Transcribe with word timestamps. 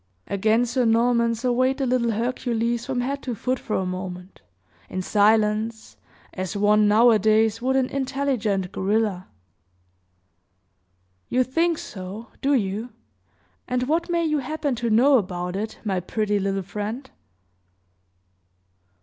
Again 0.25 0.65
Sir 0.65 0.83
Norman 0.83 1.35
surveyed 1.35 1.77
the 1.77 1.85
little 1.85 2.09
Hercules 2.09 2.87
from 2.87 3.01
head 3.01 3.21
to 3.21 3.35
foot 3.35 3.59
for 3.59 3.75
a 3.75 3.85
moment, 3.85 4.41
in 4.89 5.03
silence, 5.03 5.95
as 6.33 6.57
one, 6.57 6.87
nowadays, 6.87 7.61
would 7.61 7.75
an 7.75 7.85
intelligent 7.87 8.71
gorilla. 8.71 9.27
"You 11.29 11.43
think 11.43 11.77
so 11.77 12.29
do 12.41 12.55
you? 12.55 12.89
And 13.67 13.83
what 13.83 14.09
may 14.09 14.25
you 14.25 14.39
happen 14.39 14.73
to 14.77 14.89
know 14.89 15.19
about 15.19 15.55
it, 15.55 15.77
my 15.85 15.99
pretty 15.99 16.39
little 16.39 16.63
friend?" 16.63 17.07